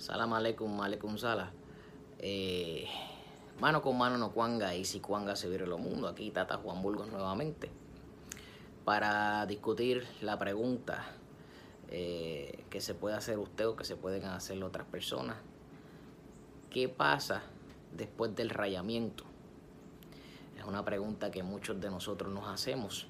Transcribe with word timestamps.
Salam 0.00 0.32
aleikum, 0.32 0.80
aleikum 0.80 1.18
sala. 1.18 1.52
Eh, 2.18 2.88
mano 3.60 3.82
con 3.82 3.98
mano 3.98 4.16
no 4.16 4.32
cuanga 4.32 4.74
y 4.74 4.86
si 4.86 4.98
cuanga 4.98 5.36
se 5.36 5.50
vire 5.50 5.66
lo 5.66 5.76
mundo. 5.76 6.08
Aquí 6.08 6.30
Tata 6.30 6.56
Juan 6.56 6.80
Burgos 6.80 7.08
nuevamente 7.08 7.68
para 8.86 9.44
discutir 9.44 10.06
la 10.22 10.38
pregunta 10.38 11.04
eh, 11.90 12.64
que 12.70 12.80
se 12.80 12.94
puede 12.94 13.14
hacer 13.14 13.38
usted 13.38 13.68
o 13.68 13.76
que 13.76 13.84
se 13.84 13.94
pueden 13.94 14.24
hacer 14.24 14.64
otras 14.64 14.86
personas. 14.86 15.36
¿Qué 16.70 16.88
pasa 16.88 17.42
después 17.94 18.34
del 18.34 18.48
rayamiento? 18.48 19.24
Es 20.58 20.64
una 20.64 20.82
pregunta 20.82 21.30
que 21.30 21.42
muchos 21.42 21.78
de 21.78 21.90
nosotros 21.90 22.32
nos 22.32 22.48
hacemos 22.48 23.06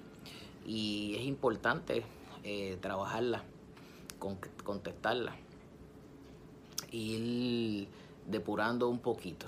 y 0.66 1.14
es 1.16 1.22
importante 1.22 2.02
eh, 2.42 2.78
trabajarla, 2.80 3.45
con, 4.19 4.38
contestarla, 4.64 5.36
ir 6.91 7.89
depurando 8.27 8.89
un 8.89 8.98
poquito. 8.98 9.47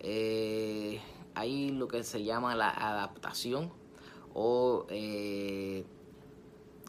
Eh, 0.00 1.00
hay 1.34 1.70
lo 1.70 1.88
que 1.88 2.02
se 2.04 2.24
llama 2.24 2.54
la 2.54 2.70
adaptación 2.70 3.70
o 4.34 4.86
eh, 4.88 5.84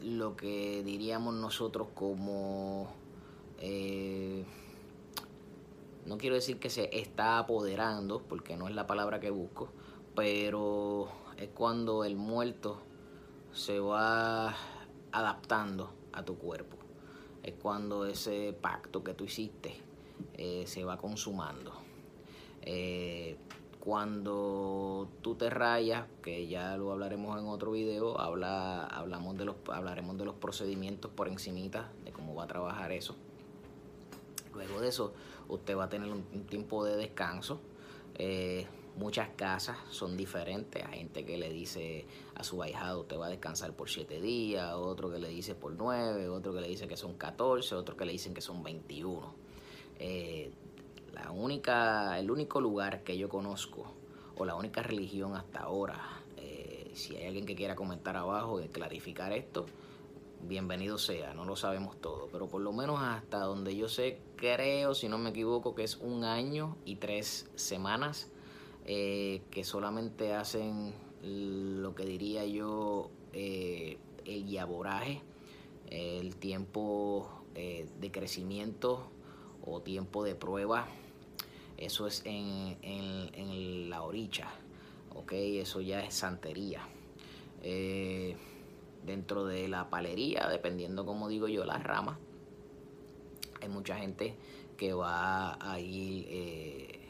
lo 0.02 0.36
que 0.36 0.82
diríamos 0.84 1.34
nosotros 1.34 1.88
como 1.94 2.88
no 6.04 6.18
quiero 6.18 6.34
decir 6.34 6.58
que 6.58 6.68
se 6.68 6.90
está 6.98 7.38
apoderando 7.38 8.20
porque 8.20 8.56
no 8.56 8.66
es 8.66 8.74
la 8.74 8.88
palabra 8.88 9.20
que 9.20 9.30
busco 9.30 9.68
pero 10.14 11.08
es 11.36 11.48
cuando 11.50 12.04
el 12.04 12.16
muerto 12.16 12.78
se 13.52 13.80
va 13.80 14.54
adaptando 15.12 15.92
a 16.12 16.24
tu 16.24 16.36
cuerpo. 16.36 16.81
Es 17.42 17.54
cuando 17.54 18.06
ese 18.06 18.52
pacto 18.52 19.02
que 19.02 19.14
tú 19.14 19.24
hiciste 19.24 19.74
eh, 20.34 20.64
se 20.66 20.84
va 20.84 20.96
consumando. 20.96 21.72
Eh, 22.62 23.36
cuando 23.80 25.08
tú 25.22 25.34
te 25.34 25.50
rayas, 25.50 26.06
que 26.22 26.46
ya 26.46 26.76
lo 26.76 26.92
hablaremos 26.92 27.36
en 27.40 27.48
otro 27.48 27.72
video, 27.72 28.20
habla, 28.20 28.86
hablamos 28.86 29.36
de 29.36 29.44
los, 29.44 29.56
hablaremos 29.72 30.16
de 30.18 30.24
los 30.24 30.36
procedimientos 30.36 31.10
por 31.10 31.26
encimita, 31.26 31.90
de 32.04 32.12
cómo 32.12 32.36
va 32.36 32.44
a 32.44 32.46
trabajar 32.46 32.92
eso. 32.92 33.16
Luego 34.54 34.80
de 34.80 34.88
eso, 34.88 35.12
usted 35.48 35.76
va 35.76 35.84
a 35.84 35.88
tener 35.88 36.12
un, 36.12 36.22
tiempo 36.46 36.84
de 36.84 36.96
descanso. 36.96 37.60
Eh, 38.14 38.66
Muchas 38.96 39.30
casas 39.36 39.78
son 39.90 40.16
diferentes. 40.16 40.84
Hay 40.84 40.98
gente 40.98 41.24
que 41.24 41.38
le 41.38 41.50
dice 41.50 42.04
a 42.34 42.44
su 42.44 42.62
ahijado, 42.62 43.00
usted 43.00 43.18
va 43.18 43.26
a 43.26 43.30
descansar 43.30 43.72
por 43.74 43.88
siete 43.88 44.20
días, 44.20 44.74
otro 44.74 45.10
que 45.10 45.18
le 45.18 45.28
dice 45.28 45.54
por 45.54 45.72
nueve, 45.72 46.28
otro 46.28 46.52
que 46.52 46.60
le 46.60 46.68
dice 46.68 46.86
que 46.86 46.96
son 46.96 47.14
14, 47.14 47.74
otro 47.74 47.96
que 47.96 48.04
le 48.04 48.12
dicen 48.12 48.34
que 48.34 48.42
son 48.42 48.62
21. 48.62 49.34
Eh, 49.98 50.52
la 51.12 51.30
única, 51.30 52.18
el 52.18 52.30
único 52.30 52.60
lugar 52.60 53.02
que 53.02 53.16
yo 53.16 53.28
conozco, 53.30 53.94
o 54.36 54.44
la 54.44 54.56
única 54.56 54.82
religión 54.82 55.36
hasta 55.36 55.60
ahora, 55.60 56.22
eh, 56.36 56.90
si 56.94 57.16
hay 57.16 57.28
alguien 57.28 57.46
que 57.46 57.54
quiera 57.54 57.74
comentar 57.74 58.16
abajo 58.16 58.60
y 58.60 58.68
clarificar 58.68 59.32
esto, 59.32 59.66
bienvenido 60.42 60.98
sea, 60.98 61.32
no 61.32 61.44
lo 61.44 61.56
sabemos 61.56 61.98
todo, 62.00 62.28
pero 62.30 62.46
por 62.48 62.60
lo 62.60 62.72
menos 62.72 63.00
hasta 63.00 63.38
donde 63.38 63.74
yo 63.74 63.88
sé, 63.88 64.20
creo, 64.36 64.94
si 64.94 65.08
no 65.08 65.16
me 65.16 65.30
equivoco, 65.30 65.74
que 65.74 65.84
es 65.84 65.96
un 65.96 66.24
año 66.24 66.76
y 66.84 66.96
tres 66.96 67.48
semanas 67.54 68.28
eh, 68.84 69.42
que 69.50 69.62
solamente 69.62 70.34
hacen 70.34 70.92
lo 71.22 71.94
que 71.94 72.04
diría 72.04 72.44
yo 72.44 73.10
eh, 73.32 73.98
el 74.24 74.48
yaboraje, 74.48 75.22
el 75.88 76.34
tiempo 76.36 77.44
eh, 77.54 77.86
de 78.00 78.10
crecimiento 78.10 79.08
o 79.64 79.82
tiempo 79.82 80.24
de 80.24 80.34
prueba. 80.34 80.88
Eso 81.76 82.08
es 82.08 82.22
en, 82.24 82.76
en, 82.82 83.88
la 83.88 84.02
oricha, 84.02 84.48
¿ok? 85.14 85.32
Eso 85.32 85.80
ya 85.80 86.00
es 86.04 86.14
santería. 86.14 86.86
dentro 89.04 89.44
de 89.44 89.68
la 89.68 89.90
palería, 89.90 90.48
dependiendo 90.48 91.04
como 91.04 91.28
digo 91.28 91.48
yo, 91.48 91.64
las 91.64 91.82
ramas, 91.82 92.18
hay 93.60 93.68
mucha 93.68 93.96
gente 93.96 94.36
que 94.76 94.92
va 94.92 95.56
a 95.60 95.78
ir 95.80 97.01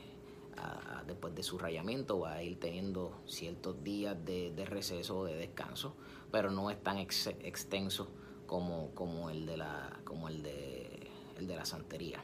después 1.06 1.34
de 1.34 1.42
su 1.42 1.58
rayamiento 1.58 2.20
va 2.20 2.34
a 2.34 2.42
ir 2.42 2.58
teniendo 2.58 3.12
ciertos 3.26 3.82
días 3.82 4.16
de, 4.24 4.64
receso 4.66 5.18
o 5.18 5.24
de 5.24 5.34
descanso, 5.34 5.94
pero 6.30 6.50
no 6.50 6.70
es 6.70 6.82
tan 6.82 6.98
extenso 6.98 8.08
como, 8.46 8.90
como, 8.94 9.30
el 9.30 9.46
de 9.46 9.56
la, 9.56 10.00
como 10.04 10.28
el 10.28 10.42
de, 10.42 11.10
el 11.38 11.46
de 11.46 11.56
la 11.56 11.64
santería. 11.64 12.22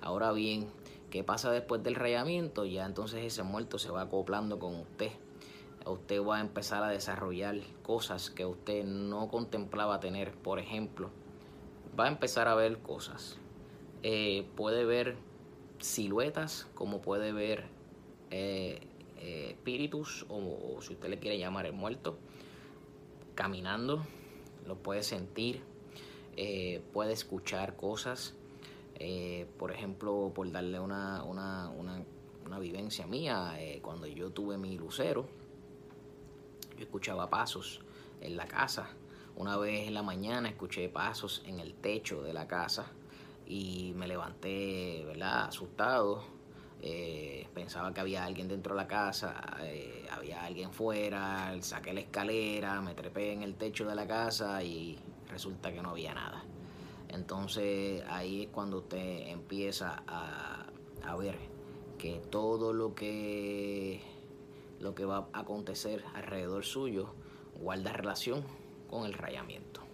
Ahora 0.00 0.32
bien, 0.32 0.68
¿qué 1.10 1.24
pasa 1.24 1.50
después 1.50 1.82
del 1.82 1.94
rayamiento? 1.94 2.64
Ya 2.64 2.86
entonces 2.86 3.24
ese 3.24 3.42
muerto 3.42 3.78
se 3.78 3.90
va 3.90 4.02
acoplando 4.02 4.58
con 4.58 4.74
usted. 4.76 5.12
Usted 5.84 6.20
va 6.22 6.38
a 6.38 6.40
empezar 6.40 6.82
a 6.82 6.88
desarrollar 6.88 7.56
cosas 7.82 8.30
que 8.30 8.44
usted 8.44 8.84
no 8.84 9.28
contemplaba 9.28 10.00
tener. 10.00 10.32
Por 10.32 10.58
ejemplo, 10.58 11.10
va 11.98 12.06
a 12.06 12.08
empezar 12.08 12.48
a 12.48 12.54
ver 12.54 12.78
cosas. 12.78 13.38
Eh, 14.02 14.48
puede 14.56 14.84
ver 14.84 15.16
siluetas, 15.80 16.66
como 16.74 17.00
puede 17.00 17.32
ver 17.32 17.64
eh, 18.30 18.80
eh, 19.18 19.50
espíritus 19.50 20.26
o, 20.28 20.80
si 20.80 20.94
usted 20.94 21.08
le 21.08 21.18
quiere 21.18 21.38
llamar 21.38 21.66
el 21.66 21.72
muerto, 21.72 22.18
caminando, 23.34 24.04
lo 24.66 24.76
puede 24.76 25.02
sentir, 25.02 25.62
eh, 26.36 26.82
puede 26.92 27.12
escuchar 27.12 27.76
cosas, 27.76 28.34
por 29.58 29.72
ejemplo, 29.72 30.32
por 30.34 30.50
darle 30.50 30.80
una, 30.80 31.22
una, 31.22 31.70
una, 31.70 32.58
vivencia 32.58 33.06
mía, 33.06 33.54
cuando 33.82 34.06
yo 34.06 34.30
tuve 34.30 34.56
mi 34.56 34.78
lucero, 34.78 35.28
yo 36.78 36.84
escuchaba 36.84 37.28
pasos 37.28 37.82
en 38.22 38.38
la 38.38 38.46
casa. 38.46 38.88
Una 39.36 39.58
vez 39.58 39.86
en 39.86 39.92
la 39.92 40.02
mañana 40.02 40.48
escuché 40.48 40.88
pasos 40.88 41.42
en 41.44 41.60
el 41.60 41.74
techo 41.74 42.22
de 42.22 42.32
la 42.32 42.48
casa 42.48 42.90
y 43.46 43.92
me 43.94 44.06
levanté, 44.06 45.04
¿verdad? 45.06 45.46
Asustado 45.46 46.36
eh, 46.82 47.48
pensaba 47.54 47.92
que 47.94 48.00
había 48.00 48.24
alguien 48.24 48.48
dentro 48.48 48.74
de 48.74 48.82
la 48.82 48.86
casa, 48.86 49.56
eh, 49.62 50.06
había 50.10 50.44
alguien 50.44 50.72
fuera, 50.72 51.54
saqué 51.60 51.92
la 51.92 52.00
escalera, 52.00 52.80
me 52.80 52.94
trepé 52.94 53.32
en 53.32 53.42
el 53.42 53.54
techo 53.54 53.86
de 53.86 53.94
la 53.94 54.06
casa 54.06 54.62
y 54.62 54.98
resulta 55.28 55.72
que 55.72 55.80
no 55.80 55.90
había 55.90 56.14
nada. 56.14 56.44
Entonces 57.08 58.04
ahí 58.08 58.44
es 58.44 58.48
cuando 58.50 58.78
usted 58.78 59.28
empieza 59.28 60.02
a, 60.06 60.66
a 61.04 61.16
ver 61.16 61.38
que 61.98 62.20
todo 62.30 62.72
lo 62.72 62.94
que, 62.94 64.02
lo 64.78 64.94
que 64.94 65.04
va 65.06 65.28
a 65.32 65.40
acontecer 65.40 66.04
alrededor 66.14 66.64
suyo 66.64 67.14
guarda 67.58 67.92
relación 67.92 68.44
con 68.88 69.06
el 69.06 69.14
rayamiento. 69.14 69.85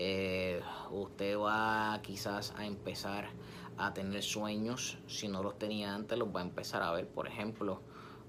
Eh, 0.00 0.62
usted 0.92 1.36
va 1.36 2.00
quizás 2.02 2.54
a 2.56 2.64
empezar 2.64 3.30
a 3.76 3.92
tener 3.92 4.22
sueños, 4.22 4.98
si 5.08 5.26
no 5.26 5.42
los 5.42 5.58
tenía 5.58 5.92
antes, 5.92 6.16
los 6.16 6.34
va 6.34 6.40
a 6.40 6.44
empezar 6.44 6.82
a 6.82 6.92
ver. 6.92 7.08
Por 7.08 7.26
ejemplo, 7.26 7.80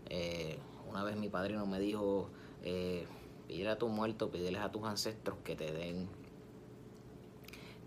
eh, 0.07 0.57
una 0.89 1.03
vez 1.03 1.15
mi 1.15 1.29
padrino 1.29 1.65
me 1.67 1.79
dijo, 1.79 2.31
eh, 2.63 3.07
a 3.69 3.77
tu 3.77 3.87
muerto, 3.87 4.31
pídeles 4.31 4.61
a 4.61 4.71
tus 4.71 4.83
ancestros 4.83 5.37
que 5.43 5.55
te 5.55 5.71
den 5.71 6.09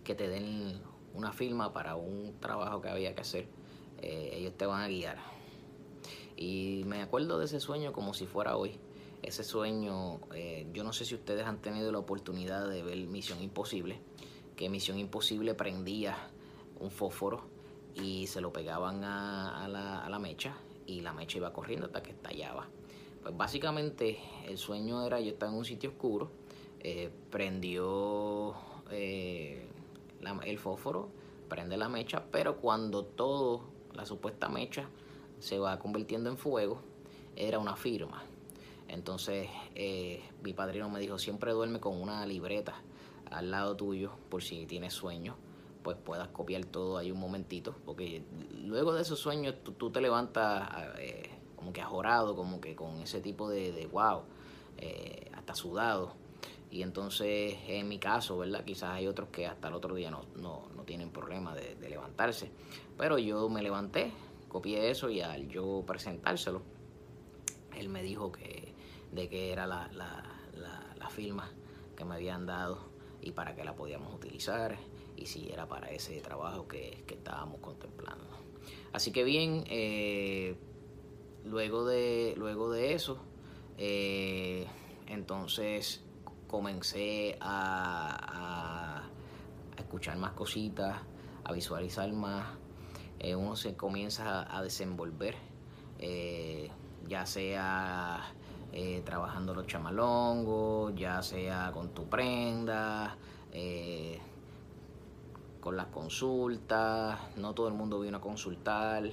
que 0.04 0.14
te 0.14 0.28
den 0.28 0.81
una 1.14 1.32
firma 1.32 1.73
para 1.73 1.96
un 1.96 2.35
trabajo 2.40 2.81
que 2.81 2.88
había 2.88 3.14
que 3.14 3.20
hacer. 3.20 3.46
Eh, 4.00 4.31
ellos 4.35 4.55
te 4.56 4.67
van 4.67 4.82
a 4.82 4.88
guiar. 4.88 5.19
Y 6.37 6.82
me 6.87 7.02
acuerdo 7.02 7.38
de 7.38 7.44
ese 7.44 7.61
sueño 7.61 7.93
como 7.93 8.14
si 8.14 8.26
fuera 8.26 8.56
hoy. 8.56 8.78
Ese 9.22 9.44
sueño, 9.44 10.20
eh, 10.34 10.66
yo 10.72 10.82
no 10.82 10.92
sé 10.92 11.04
si 11.04 11.14
ustedes 11.14 11.46
han 11.46 11.62
tenido 11.62 11.92
la 11.92 11.98
oportunidad 11.98 12.69
de 12.69 12.82
ver 12.82 12.98
Misión 13.06 13.40
Imposible, 13.40 14.00
que 14.56 14.69
Misión 14.69 14.98
Imposible 14.98 15.54
prendía 15.54 16.16
un 16.80 16.90
fósforo 16.90 17.44
y 17.94 18.26
se 18.26 18.40
lo 18.40 18.52
pegaban 18.52 19.04
a, 19.04 19.69
la, 19.69 20.19
mecha 20.19 20.56
y 20.86 21.02
la 21.02 21.12
mecha 21.12 21.38
iba 21.38 21.52
corriendo 21.52 21.86
hasta 21.86 22.02
que 22.02 22.10
estallaba. 22.10 22.69
Pues 23.22 23.36
básicamente 23.36 24.19
el 24.46 24.58
sueño 24.58 25.06
era 25.06 25.20
yo 25.20 25.30
estaba 25.30 25.52
en 25.52 25.58
un 25.58 25.64
sitio 25.64 25.90
oscuro, 25.90 26.30
eh, 26.80 27.10
prendió 27.30 28.54
eh, 28.90 29.68
el 30.44 30.58
fósforo, 30.58 31.10
prende 31.48 31.76
la 31.76 31.88
mecha, 31.88 32.25
pero 32.32 32.56
cuando 32.56 33.04
todo, 33.04 33.62
la 33.94 34.04
supuesta 34.04 34.48
mecha, 34.48 34.88
se 35.38 35.60
va 35.60 35.78
convirtiendo 35.78 36.28
en 36.28 36.36
fuego, 36.36 36.82
era 37.36 37.60
una 37.60 37.76
firma. 37.76 38.25
Entonces 38.92 39.48
eh, 39.74 40.22
mi 40.44 40.52
padrino 40.52 40.88
me 40.88 41.00
dijo, 41.00 41.18
siempre 41.18 41.52
duerme 41.52 41.80
con 41.80 42.00
una 42.00 42.24
libreta 42.26 42.74
al 43.30 43.50
lado 43.50 43.74
tuyo 43.74 44.12
por 44.28 44.42
si 44.42 44.66
tienes 44.66 44.92
sueño 44.92 45.36
pues 45.82 45.96
puedas 45.96 46.28
copiar 46.28 46.64
todo 46.64 46.96
ahí 46.96 47.10
un 47.10 47.18
momentito, 47.18 47.74
porque 47.84 48.22
luego 48.64 48.94
de 48.94 49.02
esos 49.02 49.18
sueños 49.18 49.56
tú, 49.64 49.90
te 49.90 50.00
levantas 50.00 50.68
eh, 50.98 51.28
como 51.56 51.72
que 51.72 51.80
ajorado, 51.80 52.36
como 52.36 52.60
que 52.60 52.76
con 52.76 53.00
ese 53.00 53.20
tipo 53.20 53.48
de, 53.48 53.72
de 53.72 53.86
wow, 53.86 54.22
eh, 54.78 55.30
hasta 55.34 55.54
sudado, 55.54 56.14
Y 56.70 56.82
entonces, 56.82 57.56
en 57.68 57.86
mi 57.86 57.98
caso, 57.98 58.38
¿verdad? 58.38 58.64
Quizás 58.64 58.90
hay 58.94 59.06
otros 59.06 59.28
que 59.28 59.46
hasta 59.46 59.68
el 59.68 59.74
otro 59.74 59.94
día 59.94 60.10
no, 60.10 60.24
no, 60.36 60.84
tienen 60.86 61.10
problema 61.10 61.54
de, 61.54 61.76
levantarse. 61.88 62.50
Pero 62.96 63.18
yo 63.18 63.48
me 63.50 63.62
levanté, 63.62 64.10
copié 64.48 64.90
eso 64.90 65.10
y 65.10 65.20
al 65.20 65.48
yo 65.48 65.84
presentárselo, 65.86 66.62
él 67.82 67.88
me 67.88 68.02
dijo 68.02 68.32
que 68.32 68.75
de 69.12 69.29
que 69.29 69.52
era 69.52 69.67
la, 69.67 69.90
la, 69.93 70.25
la, 70.96 71.11
firma 71.11 71.50
que 71.94 72.06
me 72.06 72.14
habían 72.14 72.46
dado 72.46 72.79
y 73.20 73.32
para 73.32 73.55
qué 73.55 73.64
la 73.64 73.76
podíamos 73.76 74.14
utilizar 74.14 74.79
y 75.14 75.26
si 75.26 75.50
era 75.50 75.69
para 75.69 75.90
ese 75.90 76.19
trabajo 76.23 76.67
que, 76.67 77.05
que 77.06 77.14
estábamos 77.14 77.61
contemplando. 77.61 78.25
Así 78.93 79.12
que 79.12 79.25
bien, 79.25 79.64
eh, 79.69 80.56
luego, 81.44 81.84
de, 81.84 82.34
luego 82.37 82.70
de 82.70 82.94
eso, 82.94 83.19
eh, 83.79 84.67
entonces 85.06 86.02
comencé 86.46 87.37
a, 87.40 89.08
escuchar 89.76 90.17
más 90.17 90.32
cositas, 90.32 91.00
a 91.44 91.52
visualizar 91.52 92.11
más. 92.12 92.46
Eh, 93.19 93.35
uno 93.37 93.56
se 93.56 93.76
comienza 93.76 94.56
a, 94.56 94.62
desenvolver, 94.62 95.37
ya 97.08 97.26
sea 97.26 98.34
trabajando 99.04 99.54
los 99.54 99.66
chamalongos, 99.66 100.94
ya 100.94 101.22
sea 101.22 101.70
con 101.72 101.90
tu 101.90 102.08
prenda, 102.08 103.16
con 105.60 105.76
las 105.76 105.87
consultas. 105.87 107.19
No 107.37 107.54
todo 107.54 107.69
el 107.69 107.75
mundo 107.75 108.00
viene 108.00 108.16
a 108.16 108.20
consultar, 108.20 109.04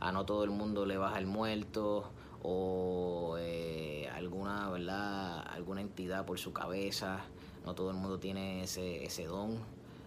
a 0.00 0.12
no 0.12 0.24
todo 0.24 0.44
el 0.44 0.50
mundo 0.50 0.86
le 0.86 0.96
baja 0.96 1.18
el 1.18 1.26
muerto 1.26 2.10
o 2.42 3.36
eh, 3.38 4.08
alguna, 4.14 4.70
¿verdad? 4.70 5.46
alguna 5.48 5.80
entidad 5.80 6.24
por 6.24 6.38
su 6.38 6.52
cabeza. 6.52 7.20
No 7.64 7.74
todo 7.74 7.90
el 7.90 7.96
mundo 7.96 8.18
tiene 8.18 8.62
ese, 8.62 9.04
ese 9.04 9.26
don. 9.26 9.58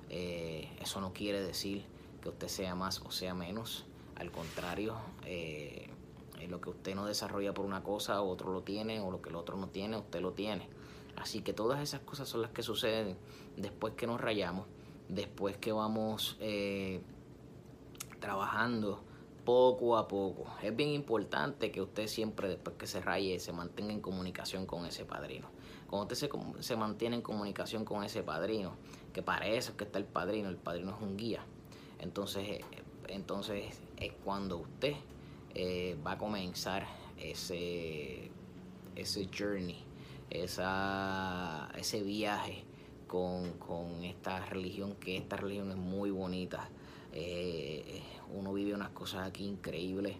Eh, 0.10 0.70
eso 0.82 1.00
no 1.00 1.14
quiere 1.14 1.42
decir 1.42 1.86
que 2.22 2.30
usted 2.30 2.48
sea 2.48 2.76
más 2.76 3.00
o 3.02 3.12
sea 3.12 3.34
menos. 3.34 3.86
Al 4.16 4.32
contrario, 4.32 4.96
eh, 6.42 6.48
lo 6.48 6.62
que 6.62 6.70
usted 6.70 6.96
no 6.96 7.06
desarrolla 7.06 7.54
por 7.54 7.66
una 7.66 7.84
cosa, 7.84 8.22
otro 8.22 8.52
lo 8.52 8.64
tiene, 8.64 9.00
o 9.00 9.12
lo 9.12 9.22
que 9.22 9.30
el 9.30 9.36
otro 9.36 9.58
no 9.58 9.68
tiene, 9.68 9.98
usted 9.98 10.22
lo 10.22 10.34
tiene. 10.34 10.68
Así 11.16 11.42
que 11.42 11.54
todas 11.54 11.82
esas 11.82 12.02
cosas 12.02 12.28
son 12.28 12.42
las 12.42 12.52
que 12.52 12.64
suceden 12.64 13.18
después 13.58 13.94
que 13.94 14.08
nos 14.08 14.20
rayamos, 14.20 14.66
después 15.10 15.58
que 15.58 15.72
vamos 15.72 16.38
trabajando 18.20 19.04
poco 19.44 19.98
a 19.98 20.08
poco. 20.08 20.46
Es 20.62 20.76
bien 20.76 20.90
importante 20.90 21.72
que 21.72 21.82
usted 21.82 22.08
siempre, 22.08 22.48
después 22.48 22.76
que 22.78 22.88
se 22.88 23.02
raye, 23.02 23.40
se 23.40 23.52
mantenga 23.52 23.92
en 23.92 24.02
comunicación 24.02 24.66
con 24.66 24.86
ese 24.86 25.04
padrino. 25.06 25.50
Cuando 25.90 26.14
usted 26.14 26.16
se, 26.16 26.64
se 26.64 26.76
mantiene 26.76 27.18
en 27.18 27.22
comunicación 27.22 27.84
con 27.84 28.04
ese 28.04 28.24
padrino, 28.24 28.76
que 29.14 29.22
para 29.22 29.48
eso 29.48 29.72
es 29.72 29.78
que 29.78 29.84
está 29.84 30.00
el 30.00 30.06
padrino, 30.06 30.50
el 30.50 30.58
padrino 30.58 30.96
es 30.96 31.02
un 31.02 31.18
guía. 31.18 31.44
Entonces, 32.00 32.48
eh, 32.48 32.62
entonces 33.10 33.80
es 33.98 34.14
cuando 34.24 34.58
usted 34.58 34.94
eh, 35.56 35.98
va 36.06 36.14
a 36.14 36.18
comenzar 36.18 36.88
ese, 37.18 38.32
ese 38.96 39.30
journey, 39.38 39.84
esa, 40.30 41.70
ese 41.78 42.02
viaje 42.04 42.64
con, 43.08 43.52
con 43.54 44.04
esta 44.04 44.46
religión, 44.46 44.96
que 44.96 45.18
esta 45.18 45.38
religión 45.38 45.72
es 45.72 45.78
muy 45.78 46.10
bonita. 46.12 46.70
Eh, 47.14 48.02
uno 48.34 48.54
vive 48.54 48.74
unas 48.74 48.90
cosas 48.90 49.28
aquí 49.28 49.46
increíbles, 49.46 50.16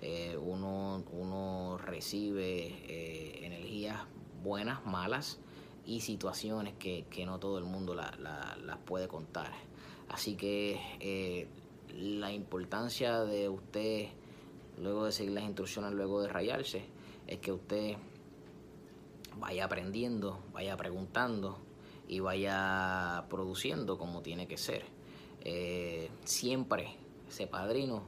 eh, 0.00 0.38
uno, 0.40 1.02
uno 1.12 1.76
recibe 1.78 3.44
energías 3.44 3.98
buenas, 4.44 4.86
malas 4.86 5.40
y 5.84 6.02
situaciones 6.02 6.74
que, 6.74 7.04
no 7.26 7.40
todo 7.40 7.58
el 7.58 7.64
mundo 7.64 7.96
las 7.96 8.78
puede 8.84 9.08
contar. 9.08 9.50
Así 10.08 10.36
que 10.36 11.48
la 11.92 12.32
importancia 12.32 13.24
de 13.24 13.48
usted, 13.48 14.08
luego 14.80 15.04
de 15.04 15.12
seguir 15.12 15.32
las 15.32 15.44
instrucciones, 15.44 15.92
luego 15.92 16.22
de 16.22 16.28
rayarse, 16.28 16.84
es 17.26 17.38
que 17.38 17.52
usted 17.52 17.96
vaya 19.36 19.64
aprendiendo, 19.64 20.40
vaya 20.52 20.76
preguntando 20.76 21.58
y 22.06 22.20
vaya 22.20 23.26
produciendo 23.28 23.98
como 23.98 24.22
tiene 24.22 24.46
que 24.48 24.56
ser. 24.56 24.84
siempre 26.24 26.96
ese 27.28 27.46
padrino 27.46 28.02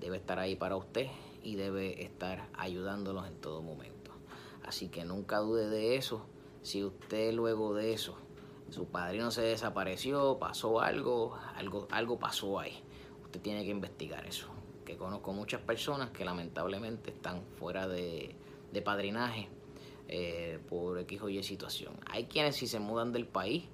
debe 0.00 0.16
estar 0.18 0.38
ahí 0.38 0.56
para 0.56 0.76
usted 0.76 1.06
y 1.42 1.56
debe 1.56 2.02
estar 2.02 2.48
ayudándolos 2.54 3.26
en 3.26 3.40
todo 3.40 3.62
momento. 3.62 4.10
Así 4.64 4.88
que 4.88 5.04
nunca 5.04 5.38
dude 5.38 5.68
de 5.68 5.96
eso. 5.96 6.26
Si 6.62 6.82
usted 6.82 7.32
luego 7.32 7.74
de 7.74 7.92
eso, 7.92 8.16
su 8.70 8.86
padrino 8.86 9.30
se 9.30 9.42
desapareció, 9.42 10.38
pasó 10.38 10.80
algo, 10.80 11.36
algo, 11.54 11.86
algo 11.90 12.18
pasó 12.18 12.58
ahí. 12.58 12.82
Usted 13.22 13.40
tiene 13.40 13.64
que 13.64 13.70
investigar 13.70 14.26
eso. 14.26 14.53
Conozco 14.96 15.32
muchas 15.32 15.60
personas 15.60 16.10
que 16.10 16.24
lamentablemente 16.24 17.10
están 17.10 17.42
fuera 17.58 17.86
de, 17.86 18.34
padrinaje 18.84 19.48
eh, 20.08 20.58
por 20.68 20.98
X 20.98 21.22
o 21.22 21.28
Y 21.28 21.42
situación. 21.42 21.94
Hay 22.06 22.24
quienes 22.24 22.56
si 22.56 22.66
se 22.66 22.80
mudan 22.80 23.12
del 23.12 23.26
país 23.26 23.64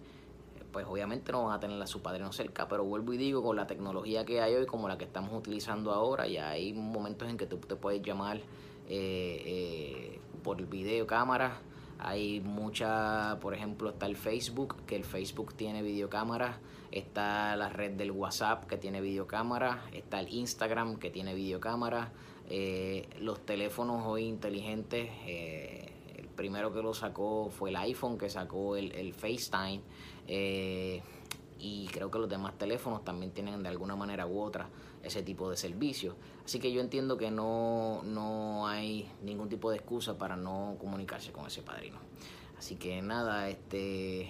pues 0.70 0.87
obviamente 0.88 1.32
no 1.32 1.44
van 1.44 1.56
a 1.56 1.61
tener 1.61 1.81
a 1.81 1.87
su 1.87 2.00
padrino 2.00 2.32
cerca, 2.32 2.69
pero 2.69 2.84
vuelvo 2.84 3.12
y 3.12 3.17
digo, 3.17 3.43
con 3.43 3.56
la 3.56 3.67
tecnología 3.67 4.25
que 4.25 4.40
hay 4.40 4.55
hoy, 4.55 4.67
como 4.67 4.88
la 4.88 4.96
que 4.96 5.05
estamos 5.05 5.32
utilizando 5.32 5.93
ahora, 5.93 6.26
ya 6.26 6.50
hay 6.50 6.72
momentos 6.72 7.28
en 7.28 7.37
que 7.37 7.46
tú 7.46 7.56
te 7.58 7.76
puedes 7.76 8.02
llamar 8.02 8.38
eh, 8.38 8.43
eh, 8.88 10.20
por 10.43 10.64
videocámara. 10.66 11.61
Hay 12.02 12.41
mucha, 12.41 13.38
por 13.41 13.55
ejemplo, 13.55 13.91
está 13.91 14.06
el 14.06 14.17
Facebook, 14.17 14.76
que 14.87 14.97
el 14.97 15.05
Facebook 15.05 15.55
tiene 15.55 15.82
videocámara. 15.82 16.58
Está 16.91 17.55
la 17.56 17.69
red 17.69 17.93
del 17.93 18.11
WhatsApp, 18.11 18.64
que 18.64 18.76
tiene 18.76 19.00
videocámara. 19.00 19.85
Está 19.93 20.20
el 20.20 20.32
Instagram, 20.32 20.97
que 20.97 21.11
tiene 21.11 21.35
videocámara. 21.35 22.12
Eh, 22.49 23.08
los 23.20 23.44
teléfonos 23.44 24.05
hoy 24.06 24.25
inteligentes, 24.25 25.11
el 25.26 26.26
primero 26.35 26.73
que 26.73 26.82
lo 26.82 26.94
sacó 26.94 27.50
fue 27.50 27.70
el 27.70 27.76
iPhone, 27.76 28.19
que 28.19 28.29
sacó 28.29 28.76
el, 28.76 28.93
el 28.93 29.12
FaceTime. 29.12 29.82
Eh, 30.26 31.02
y 31.61 31.87
creo 31.88 32.11
que 32.11 32.19
los 32.19 32.29
demás 32.29 32.56
teléfonos 32.56 33.05
también 33.05 33.32
tienen 33.32 33.62
de 33.62 33.69
alguna 33.69 33.94
manera 33.94 34.26
u 34.26 34.40
otra 34.40 34.69
ese 35.02 35.23
tipo 35.23 35.50
de 35.50 35.57
servicio. 35.57 36.16
Así 36.50 36.59
que 36.59 36.73
yo 36.73 36.80
entiendo 36.80 37.16
que 37.16 37.30
no, 37.30 38.02
no 38.02 38.66
hay 38.66 39.09
ningún 39.23 39.49
tipo 39.49 39.71
de 39.71 39.76
excusa 39.76 40.19
para 40.19 40.35
no 40.35 40.75
comunicarse 40.80 41.30
con 41.30 41.47
ese 41.47 41.62
padrino. 41.62 41.99
Así 42.59 42.75
que 42.75 43.00
nada, 43.02 43.49
este 43.49 44.28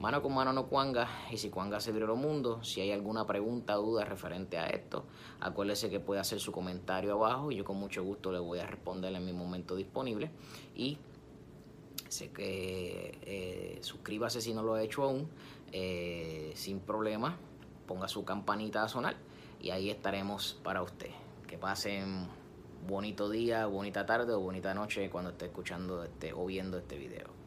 mano 0.00 0.22
con 0.22 0.32
mano 0.32 0.54
no 0.54 0.68
cuanga 0.68 1.10
y 1.30 1.36
si 1.36 1.50
cuanga 1.50 1.78
se 1.80 1.90
el 1.90 2.06
mundo, 2.14 2.64
si 2.64 2.80
hay 2.80 2.90
alguna 2.90 3.26
pregunta 3.26 3.78
o 3.78 3.82
duda 3.82 4.06
referente 4.06 4.56
a 4.56 4.68
esto, 4.68 5.04
acuérdese 5.40 5.90
que 5.90 6.00
puede 6.00 6.22
hacer 6.22 6.40
su 6.40 6.52
comentario 6.52 7.12
abajo 7.12 7.52
y 7.52 7.56
yo 7.56 7.66
con 7.66 7.76
mucho 7.76 8.02
gusto 8.02 8.32
le 8.32 8.38
voy 8.38 8.60
a 8.60 8.66
responder 8.66 9.14
en 9.14 9.26
mi 9.26 9.34
momento 9.34 9.76
disponible 9.76 10.30
y 10.74 10.96
Sé 12.08 12.30
que 12.30 13.18
eh, 13.20 13.78
suscríbase 13.82 14.40
si 14.40 14.54
no 14.54 14.62
lo 14.62 14.72
ha 14.72 14.82
hecho 14.82 15.02
aún, 15.02 15.28
eh, 15.72 16.50
sin 16.54 16.80
problema, 16.80 17.36
ponga 17.86 18.08
su 18.08 18.24
campanita 18.24 18.84
a 18.84 18.88
sonar 18.88 19.16
y 19.60 19.68
ahí 19.68 19.90
estaremos 19.90 20.58
para 20.64 20.80
usted. 20.80 21.10
Que 21.48 21.56
pasen 21.56 22.28
bonito 22.86 23.30
día, 23.30 23.66
bonita 23.66 24.04
tarde 24.04 24.34
o 24.34 24.40
bonita 24.40 24.74
noche 24.74 25.08
cuando 25.08 25.30
esté 25.30 25.46
escuchando 25.46 26.04
este 26.04 26.34
o 26.34 26.44
viendo 26.44 26.76
este 26.76 26.98
video. 26.98 27.37